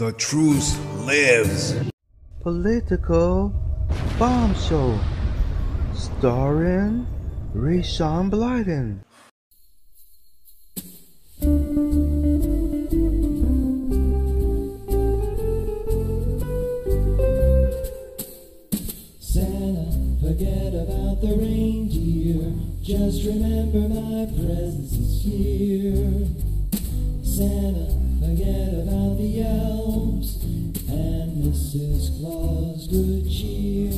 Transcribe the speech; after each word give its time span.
The 0.00 0.12
truth 0.12 0.80
lives. 1.04 1.74
Political 2.40 3.52
bombshell, 4.18 4.98
starring 5.92 7.06
Rayshawn 7.54 8.30
Blyden. 8.30 9.04
Santa, 19.20 19.92
forget 20.22 20.72
about 20.72 21.20
the 21.20 21.36
reindeer. 21.38 22.54
Just 22.80 23.26
remember 23.26 23.80
my 23.80 24.24
presence 24.32 24.92
is 24.94 25.22
here. 25.22 25.79
Mrs. 31.80 32.20
Claus. 32.20 32.86
Good 32.88 33.24
cheer. 33.30 33.90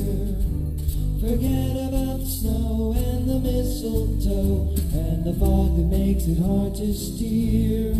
Forget 1.19 1.75
about 1.87 2.19
the 2.19 2.25
snow 2.25 2.93
and 2.95 3.29
the 3.29 3.39
mistletoe 3.39 4.71
and 4.93 5.25
the 5.25 5.33
fog 5.33 5.75
that 5.75 5.87
makes 5.91 6.23
it 6.23 6.39
hard 6.39 6.75
to 6.75 6.93
steer. 6.93 7.93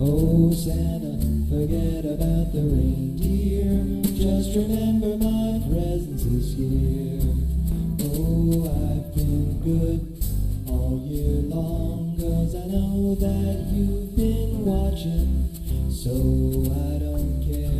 Oh, 0.00 0.52
Santa, 0.52 1.16
forget 1.48 2.04
about 2.04 2.52
the 2.52 2.60
reindeer. 2.60 4.04
Just 4.12 4.56
remember 4.56 5.16
my 5.16 5.56
presence 5.68 6.24
is 6.24 6.56
here. 6.56 7.32
Oh, 8.12 8.68
I've 8.68 9.14
been 9.14 9.60
good 9.64 10.00
all 10.68 11.00
year 11.06 11.42
long, 11.48 12.14
cause 12.20 12.54
I 12.54 12.66
know 12.66 13.14
that 13.14 13.72
you've 13.72 14.16
been 14.16 14.64
watching. 14.64 15.48
So 15.90 16.12
I 16.12 16.98
don't 17.00 17.40
care 17.44 17.77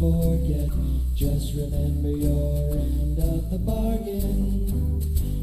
forget. 0.00 0.70
Just 1.14 1.52
remember 1.54 2.08
your 2.08 2.72
end 2.72 3.18
of 3.18 3.50
the 3.50 3.58
bargain. 3.58 4.64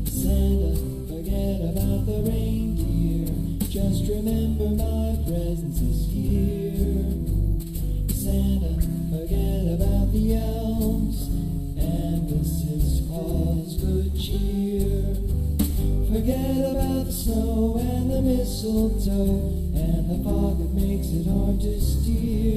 Santa, 0.10 0.74
forget 1.06 1.62
about 1.62 2.08
the 2.10 2.26
reindeer. 2.26 3.30
Just 3.70 4.10
remember 4.10 4.74
my 4.74 5.14
presence 5.30 5.78
is 5.78 6.10
here. 6.10 7.14
Santa, 8.10 8.82
forget 9.14 9.78
about 9.78 10.10
the 10.12 10.42
elves 10.42 11.28
and 11.78 12.26
Mrs. 12.26 13.06
Claus. 13.06 13.78
Good 13.78 14.10
cheer. 14.18 15.14
Forget 16.10 16.66
about 16.74 17.06
the 17.06 17.14
snow 17.14 17.78
and 17.78 18.10
the 18.10 18.22
mistletoe 18.24 19.54
and 19.78 20.10
the 20.10 20.18
fog 20.24 20.58
that 20.58 20.74
makes 20.74 21.10
it 21.14 21.30
hard 21.30 21.62
to 21.62 21.80
steer. 21.80 22.57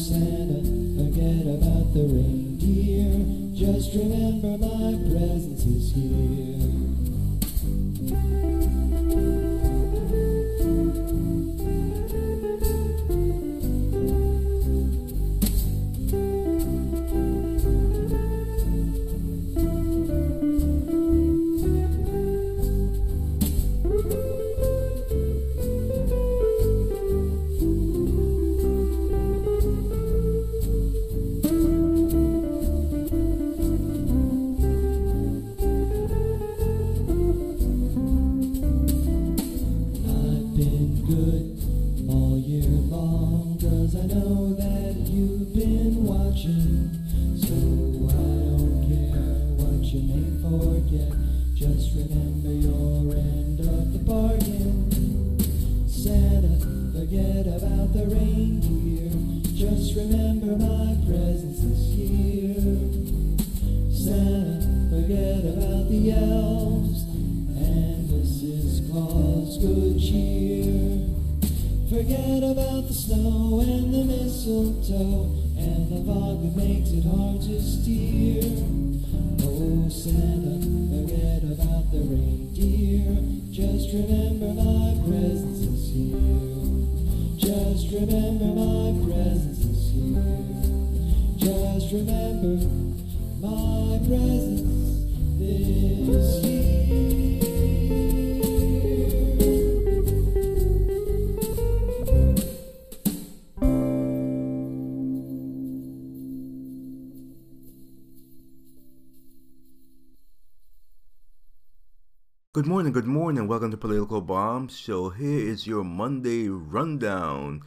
Santa, 0.00 0.64
forget 0.96 1.44
about 1.44 1.92
the 1.92 2.00
reindeer. 2.00 3.20
Just 3.54 3.94
remember 3.94 4.56
my 4.56 4.96
presence 5.12 5.64
is 5.66 5.92
here. 5.92 6.60
Just 51.80 51.96
remember 51.96 52.52
your 52.52 53.14
end 53.16 53.58
of 53.60 53.92
the 53.94 53.98
bargain. 54.00 55.38
Santa, 55.88 56.60
forget 56.92 57.46
about 57.46 57.94
the 57.94 58.04
reindeer, 58.04 59.08
just 59.56 59.96
remember 59.96 60.60
my 60.60 60.92
presence 61.08 61.64
is 61.64 61.80
here. 61.96 62.84
Santa, 63.88 64.60
forget 64.92 65.40
about 65.40 65.88
the 65.88 66.12
elves 66.12 67.00
and 67.56 68.10
Mrs. 68.10 68.90
Claus. 68.90 69.56
Good 69.56 70.00
cheer. 70.00 71.08
Forget 71.88 72.42
about 72.44 72.88
the 72.88 72.94
snow 72.94 73.60
and 73.60 73.94
the 73.94 74.04
mistletoe 74.04 75.32
and 75.56 75.88
the 75.88 76.04
fog 76.04 76.42
that 76.42 76.56
makes 76.56 76.90
it 76.90 77.06
hard 77.06 77.40
to 77.40 77.58
steer. 77.62 78.89
Oh, 79.42 79.88
Santa, 79.88 80.60
forget 80.90 81.42
about 81.44 81.90
the 81.90 82.00
reindeer. 82.00 83.16
Just 83.50 83.92
remember 83.94 84.52
my 84.52 85.00
presence 85.08 85.60
is 85.60 85.88
here. 85.94 86.16
Just 87.38 87.90
remember 87.92 88.52
my 88.52 88.92
presence 89.06 89.64
is 89.64 89.92
here. 89.92 90.60
Just 91.38 91.92
remember 91.92 92.68
my 93.40 93.98
presence 94.06 95.08
is 95.40 96.44
here. 96.44 97.09
Good 112.52 112.66
morning, 112.66 112.92
good 112.92 113.06
morning. 113.06 113.46
Welcome 113.46 113.70
to 113.70 113.76
Political 113.76 114.22
Bomb 114.22 114.66
Show. 114.66 115.10
Here 115.10 115.38
is 115.38 115.68
your 115.68 115.84
Monday 115.84 116.48
rundown. 116.48 117.62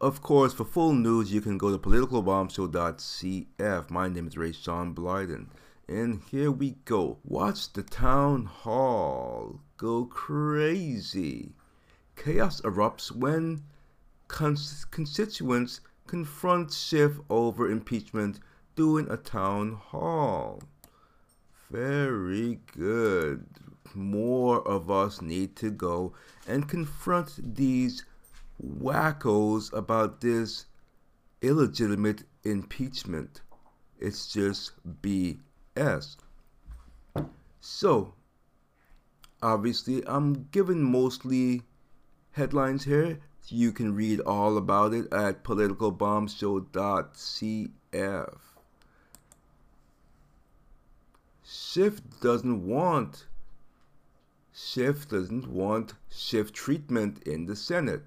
Of 0.00 0.22
course, 0.22 0.54
for 0.54 0.64
full 0.64 0.92
news, 0.92 1.32
you 1.32 1.40
can 1.40 1.58
go 1.58 1.72
to 1.72 1.78
politicalbombshow.cf. 1.78 3.90
My 3.90 4.08
name 4.08 4.28
is 4.28 4.38
Ray 4.38 4.52
Sean 4.52 4.94
Blyden. 4.94 5.48
And 5.88 6.22
here 6.30 6.52
we 6.52 6.76
go. 6.84 7.18
Watch 7.24 7.72
the 7.72 7.82
town 7.82 8.44
hall 8.44 9.58
go 9.76 10.04
crazy. 10.04 11.56
Chaos 12.14 12.60
erupts 12.60 13.10
when 13.10 13.64
cons- 14.28 14.84
constituents 14.84 15.80
confront 16.06 16.72
Schiff 16.72 17.18
over 17.28 17.68
impeachment 17.68 18.38
during 18.76 19.10
a 19.10 19.16
town 19.16 19.72
hall. 19.72 20.62
Very 21.72 22.60
good. 22.72 23.44
More 23.94 24.66
of 24.66 24.90
us 24.90 25.20
need 25.20 25.56
to 25.56 25.70
go 25.70 26.14
and 26.46 26.68
confront 26.68 27.56
these 27.56 28.04
wackos 28.62 29.72
about 29.72 30.20
this 30.20 30.66
illegitimate 31.42 32.22
impeachment. 32.44 33.40
It's 33.98 34.32
just 34.32 34.72
BS. 35.02 36.16
So, 37.60 38.14
obviously, 39.42 40.06
I'm 40.06 40.48
giving 40.50 40.82
mostly 40.82 41.62
headlines 42.32 42.84
here. 42.84 43.18
You 43.48 43.72
can 43.72 43.94
read 43.94 44.20
all 44.20 44.56
about 44.56 44.94
it 44.94 45.12
at 45.12 45.42
politicalbombshow.cf. 45.42 48.38
Schiff 51.42 52.00
doesn't 52.20 52.66
want 52.66 53.26
Schiff 54.60 55.06
doesn't 55.06 55.46
want 55.46 55.94
Schiff 56.10 56.52
treatment 56.52 57.22
in 57.22 57.46
the 57.46 57.54
Senate. 57.54 58.02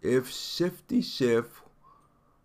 If 0.00 0.30
Shifty 0.30 1.02
Schiff 1.02 1.64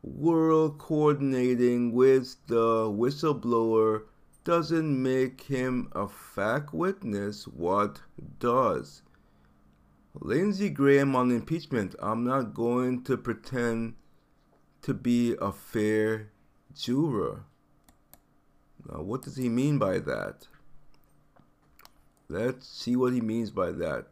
were 0.02 0.70
coordinating 0.70 1.92
with 1.92 2.36
the 2.48 2.90
whistleblower 2.90 4.06
doesn't 4.44 5.04
make 5.04 5.42
him 5.42 5.92
a 5.92 6.08
fact 6.08 6.74
witness, 6.74 7.48
what 7.48 8.02
does? 8.40 9.04
Lindsey 10.20 10.72
Graham 10.72 11.16
on 11.16 11.30
impeachment. 11.30 11.94
I'm 12.00 12.24
not 12.24 12.56
going 12.56 13.04
to 13.04 13.16
pretend 13.16 13.94
to 14.82 14.96
be 14.96 15.36
a 15.40 15.52
fair 15.52 16.32
juror. 16.74 17.44
Now, 18.90 19.04
what 19.04 19.22
does 19.22 19.36
he 19.36 19.50
mean 19.50 19.78
by 19.78 20.00
that? 20.00 20.48
Let's 22.30 22.68
see 22.68 22.96
what 22.98 23.14
he 23.14 23.22
means 23.22 23.52
by 23.52 23.72
that. 23.72 24.08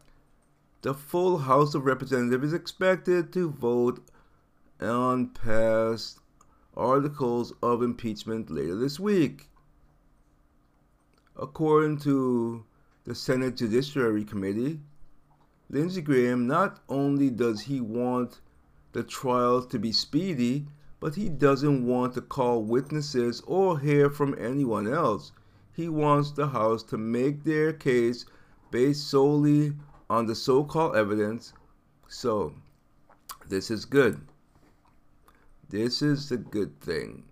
the 0.80 0.94
full 0.94 1.38
House 1.38 1.74
of 1.74 1.84
Representatives 1.84 2.46
is 2.46 2.52
expected 2.54 3.32
to 3.32 3.50
vote 3.50 4.08
on 4.80 5.30
past 5.30 6.20
articles 6.74 7.52
of 7.62 7.82
impeachment 7.82 8.50
later 8.50 8.74
this 8.76 9.00
week. 9.00 9.50
According 11.36 11.98
to 11.98 12.64
the 13.04 13.14
Senate 13.14 13.56
Judiciary 13.56 14.24
Committee, 14.24 14.80
Lindsey 15.68 16.00
Graham 16.00 16.46
not 16.46 16.80
only 16.88 17.28
does 17.30 17.62
he 17.62 17.80
want 17.80 18.40
the 18.92 19.02
trial 19.02 19.62
to 19.62 19.78
be 19.78 19.92
speedy, 19.92 20.68
but 21.00 21.16
he 21.16 21.28
doesn't 21.28 21.84
want 21.84 22.14
to 22.14 22.22
call 22.22 22.62
witnesses 22.62 23.42
or 23.46 23.78
hear 23.78 24.08
from 24.08 24.34
anyone 24.38 24.86
else. 24.86 25.32
He 25.76 25.90
wants 25.90 26.30
the 26.30 26.46
House 26.46 26.82
to 26.84 26.96
make 26.96 27.44
their 27.44 27.70
case 27.70 28.24
based 28.70 29.10
solely 29.10 29.74
on 30.08 30.24
the 30.24 30.34
so 30.34 30.64
called 30.64 30.96
evidence. 30.96 31.52
So, 32.08 32.54
this 33.46 33.70
is 33.70 33.84
good. 33.84 34.22
This 35.68 36.00
is 36.00 36.30
the 36.30 36.38
good 36.38 36.80
thing, 36.80 37.24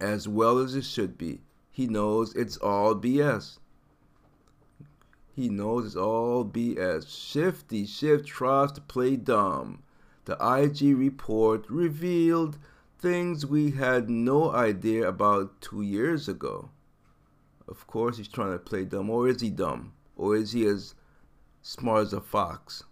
as 0.00 0.28
well 0.28 0.58
as 0.58 0.74
it 0.74 0.84
should 0.84 1.16
be. 1.16 1.40
He 1.70 1.86
knows 1.86 2.34
it's 2.34 2.58
all 2.58 2.94
BS. 2.94 3.58
He 5.32 5.48
knows 5.48 5.86
it's 5.86 5.96
all 5.96 6.44
BS. 6.44 7.08
Shifty 7.08 7.86
Schiff 7.86 8.22
tries 8.26 8.70
to 8.72 8.82
play 8.82 9.16
dumb. 9.16 9.82
The 10.26 10.34
IG 10.34 10.94
report 10.94 11.64
revealed 11.70 12.58
things 12.98 13.46
we 13.46 13.70
had 13.70 14.10
no 14.10 14.52
idea 14.52 15.08
about 15.08 15.62
two 15.62 15.80
years 15.80 16.28
ago. 16.28 16.68
Of 17.68 17.86
course, 17.86 18.16
he's 18.16 18.28
trying 18.28 18.52
to 18.52 18.58
play 18.58 18.84
dumb. 18.84 19.10
Or 19.10 19.28
is 19.28 19.40
he 19.40 19.50
dumb? 19.50 19.92
Or 20.16 20.34
is 20.36 20.52
he 20.52 20.66
as 20.66 20.94
smart 21.62 22.06
as 22.06 22.12
a 22.12 22.20
fox? 22.20 22.84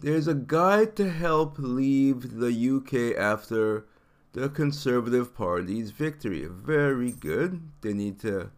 There's 0.00 0.28
a 0.28 0.34
guide 0.34 0.94
to 0.96 1.10
help 1.10 1.56
leave 1.58 2.38
the 2.38 2.52
UK 2.52 3.18
after 3.18 3.86
the 4.32 4.48
Conservative 4.48 5.34
Party's 5.34 5.90
victory. 5.90 6.46
Very 6.46 7.10
good. 7.10 7.62
They 7.80 7.94
need 7.94 8.20
to 8.20 8.50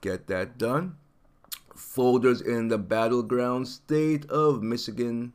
get 0.00 0.26
that 0.26 0.58
done. 0.58 0.96
Folders 1.74 2.40
in 2.42 2.68
the 2.68 2.78
battleground 2.78 3.66
state 3.66 4.26
of 4.30 4.62
Michigan 4.62 5.32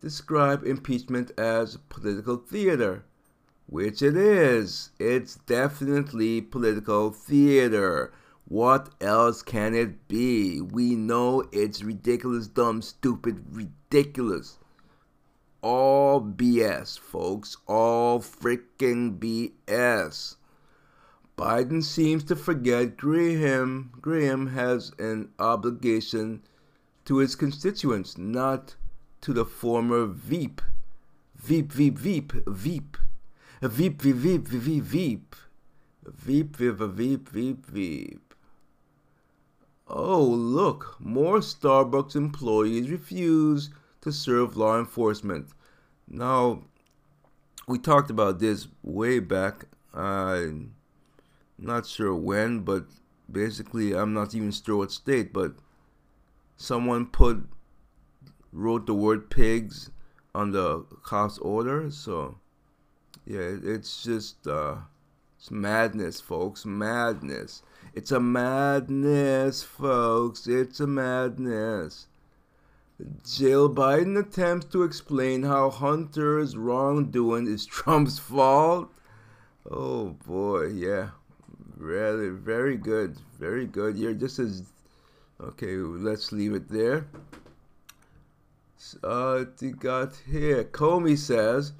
describe 0.00 0.64
impeachment 0.64 1.30
as 1.38 1.76
political 1.88 2.36
theater, 2.36 3.04
which 3.68 4.00
it 4.00 4.16
is. 4.16 4.90
It's 4.98 5.36
definitely 5.36 6.40
political 6.40 7.10
theater. 7.10 8.12
What 8.46 8.88
else 8.98 9.42
can 9.42 9.74
it 9.74 10.08
be? 10.08 10.62
We 10.62 10.94
know 10.94 11.44
it's 11.52 11.82
ridiculous, 11.82 12.48
dumb, 12.48 12.80
stupid, 12.80 13.44
ridiculous. 13.50 14.56
All 15.60 16.22
BS, 16.22 16.98
folks. 16.98 17.58
All 17.66 18.20
freaking 18.20 19.18
BS. 19.18 20.36
Biden 21.36 21.84
seems 21.84 22.24
to 22.24 22.36
forget 22.36 22.96
Graham. 22.96 23.90
Graham 24.00 24.46
has 24.48 24.92
an 24.98 25.28
obligation 25.38 26.42
to 27.04 27.18
his 27.18 27.36
constituents, 27.36 28.16
not 28.16 28.76
to 29.20 29.34
the 29.34 29.44
former 29.44 30.06
Veep. 30.06 30.62
Veep, 31.36 31.70
Veep, 31.70 31.98
Veep, 31.98 32.32
Veep. 32.48 32.96
Veep, 33.62 34.00
Veep, 34.02 34.16
Veep, 34.16 34.46
Veep, 34.46 34.82
Veep. 34.84 35.36
Veep, 36.06 36.56
Veep, 36.56 36.76
Veep, 36.76 37.28
Veep, 37.28 37.66
Veep. 37.66 38.34
Oh, 39.88 40.22
look, 40.22 40.96
more 41.00 41.38
Starbucks 41.38 42.14
employees 42.14 42.90
refuse 42.90 43.70
to 44.02 44.12
serve 44.12 44.56
law 44.56 44.78
enforcement. 44.78 45.48
Now, 46.06 46.62
we 47.66 47.78
talked 47.78 48.10
about 48.10 48.38
this 48.38 48.68
way 48.82 49.18
back. 49.18 49.64
I'm 49.92 50.74
not 51.58 51.86
sure 51.86 52.14
when, 52.14 52.60
but 52.60 52.86
basically, 53.30 53.94
I'm 53.94 54.12
not 54.12 54.34
even 54.34 54.52
sure 54.52 54.76
what 54.76 54.92
state, 54.92 55.32
but 55.32 55.54
someone 56.56 57.06
put 57.06 57.44
wrote 58.52 58.86
the 58.86 58.94
word 58.94 59.30
pigs 59.30 59.90
on 60.34 60.52
the 60.52 60.84
cops 61.02 61.38
order. 61.38 61.90
So, 61.90 62.38
yeah, 63.28 63.56
it's 63.62 64.02
just 64.02 64.46
uh, 64.46 64.76
it's 65.36 65.50
madness, 65.50 66.18
folks. 66.18 66.64
Madness. 66.64 67.62
It's 67.92 68.10
a 68.10 68.20
madness, 68.20 69.62
folks. 69.62 70.46
It's 70.46 70.80
a 70.80 70.86
madness. 70.86 72.06
Jill 73.22 73.68
Biden 73.68 74.18
attempts 74.18 74.66
to 74.72 74.82
explain 74.82 75.42
how 75.42 75.68
Hunter's 75.68 76.56
wrongdoing 76.56 77.46
is 77.46 77.66
Trump's 77.76 78.18
fault. 78.18 78.90
Oh 79.70 80.16
boy, 80.26 80.68
yeah. 80.68 81.10
Really, 81.76 82.30
very 82.30 82.78
good. 82.78 83.18
Very 83.38 83.66
good. 83.66 83.98
You're 83.98 84.14
just 84.14 84.38
as. 84.38 84.62
Okay, 85.38 85.74
let's 85.76 86.32
leave 86.32 86.54
it 86.54 86.70
there. 86.70 87.06
Uh, 89.04 89.44
got 89.78 90.16
here. 90.26 90.64
Comey 90.64 91.18
says, 91.18 91.72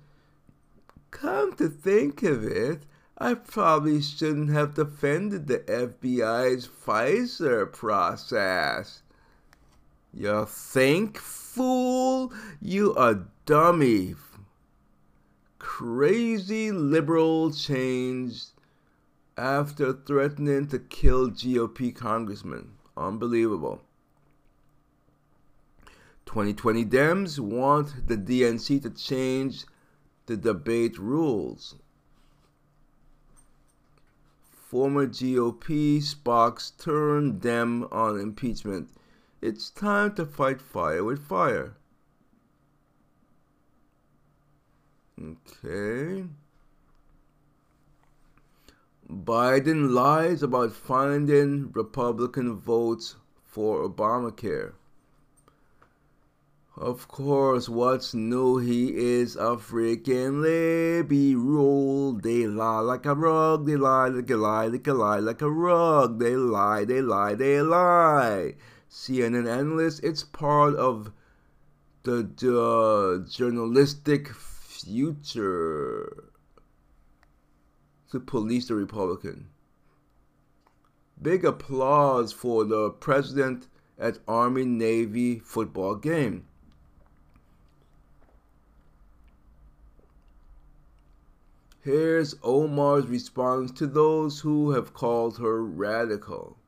Come 1.10 1.54
to 1.56 1.68
think 1.68 2.22
of 2.22 2.44
it, 2.44 2.82
I 3.16 3.34
probably 3.34 4.00
shouldn't 4.00 4.50
have 4.50 4.74
defended 4.74 5.48
the 5.48 5.58
FBI's 5.60 6.68
FISA 6.68 7.72
process. 7.72 9.02
You 10.14 10.46
think, 10.46 11.18
fool? 11.18 12.32
You 12.60 12.94
a 12.96 13.24
dummy. 13.44 14.14
Crazy 15.58 16.70
liberal 16.70 17.50
change 17.52 18.44
after 19.36 19.92
threatening 19.92 20.68
to 20.68 20.78
kill 20.78 21.30
GOP 21.30 21.94
congressman. 21.94 22.72
Unbelievable. 22.96 23.80
2020 26.26 26.84
Dems 26.84 27.38
want 27.38 28.06
the 28.06 28.16
DNC 28.16 28.82
to 28.82 28.90
change 28.90 29.64
the 30.28 30.36
debate 30.36 30.98
rules. 30.98 31.76
Former 34.52 35.06
GOP 35.06 36.02
Spock's 36.02 36.70
turn 36.70 37.38
Dem 37.38 37.84
on 37.84 38.20
impeachment. 38.20 38.90
It's 39.40 39.70
time 39.70 40.14
to 40.16 40.26
fight 40.26 40.60
fire 40.60 41.02
with 41.02 41.26
fire. 41.26 41.76
Okay. 45.18 46.26
Biden 49.10 49.90
lies 49.92 50.42
about 50.42 50.72
finding 50.72 51.72
Republican 51.72 52.56
votes 52.56 53.16
for 53.46 53.88
Obamacare. 53.88 54.74
Of 56.80 57.08
course, 57.08 57.68
what's 57.68 58.14
new? 58.14 58.58
He 58.58 58.94
is 58.94 59.34
a 59.34 59.56
freaking 59.56 60.40
libby 60.40 61.34
liberal. 61.34 62.12
They 62.12 62.46
lie 62.46 62.78
like 62.78 63.04
a 63.04 63.16
rug. 63.16 63.66
They 63.66 63.74
lie 63.74 64.06
like 64.06 64.30
a 64.30 64.36
lie, 64.36 64.66
like 64.66 64.86
a 64.86 64.94
lie, 64.94 65.18
like 65.18 65.42
a 65.42 65.50
rug. 65.50 66.20
They 66.20 66.36
lie, 66.36 66.84
they 66.84 67.02
lie, 67.02 67.34
they 67.34 67.60
lie. 67.62 68.54
CNN 68.88 69.50
analyst, 69.50 70.04
it's 70.04 70.22
part 70.22 70.76
of 70.76 71.10
the, 72.04 72.22
the 72.36 73.26
journalistic 73.28 74.32
future 74.32 76.30
to 78.12 78.20
police 78.20 78.68
the 78.68 78.76
Republican. 78.76 79.48
Big 81.20 81.44
applause 81.44 82.32
for 82.32 82.64
the 82.64 82.90
president 82.90 83.66
at 83.98 84.20
Army 84.28 84.64
Navy 84.64 85.40
football 85.40 85.96
game. 85.96 86.47
Here's 91.88 92.34
Omar's 92.42 93.06
response 93.06 93.70
to 93.78 93.86
those 93.86 94.40
who 94.40 94.72
have 94.72 94.92
called 94.92 95.38
her 95.38 95.64
radical. 95.64 96.58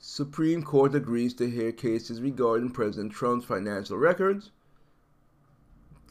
Supreme 0.00 0.64
Court 0.64 0.96
agrees 0.96 1.32
to 1.34 1.48
hear 1.48 1.70
cases 1.70 2.20
regarding 2.20 2.70
President 2.70 3.12
Trump's 3.12 3.44
financial 3.44 3.96
records. 3.96 4.50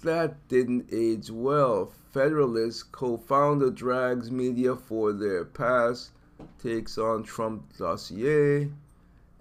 That 0.01 0.47
didn't 0.47 0.87
age 0.89 1.29
well. 1.29 1.91
Federalist 2.13 2.93
co-founder 2.93 3.71
drags 3.71 4.31
media 4.31 4.77
for 4.77 5.11
their 5.11 5.43
past 5.43 6.11
takes 6.57 6.97
on 6.97 7.23
Trump 7.23 7.77
dossier 7.77 8.71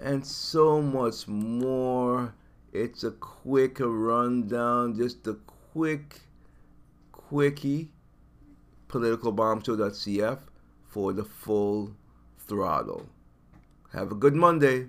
and 0.01 0.27
so 0.27 0.83
much 0.83 1.29
more. 1.29 2.35
It's 2.73 3.05
a 3.05 3.13
quick 3.13 3.79
rundown, 3.79 4.97
just 4.97 5.25
a 5.29 5.35
quick 5.73 6.23
quickie, 7.29 7.91
politicalbombshow.cf 8.89 10.39
for 10.85 11.13
the 11.13 11.25
full 11.25 11.93
throttle. 12.39 13.09
Have 13.93 14.13
a 14.13 14.15
good 14.15 14.35
Monday. 14.35 14.87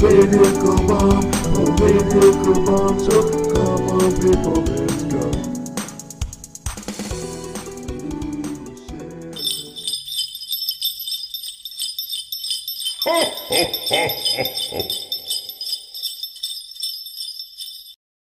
Baby, 0.00 0.38
come 0.60 0.90
on, 0.90 1.24
oh 1.56 1.76
baby, 1.78 2.32
come 2.44 2.68
on, 2.68 3.00
so 3.00 3.22
come 3.54 3.88
on, 3.90 4.12
people. 4.20 4.91